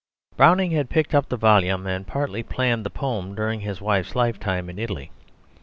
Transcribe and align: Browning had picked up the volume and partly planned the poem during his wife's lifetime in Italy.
Browning 0.35 0.71
had 0.71 0.89
picked 0.89 1.13
up 1.13 1.29
the 1.29 1.37
volume 1.37 1.85
and 1.85 2.07
partly 2.07 2.41
planned 2.41 2.83
the 2.83 2.89
poem 2.89 3.35
during 3.35 3.59
his 3.59 3.79
wife's 3.81 4.15
lifetime 4.15 4.67
in 4.67 4.79
Italy. 4.79 5.11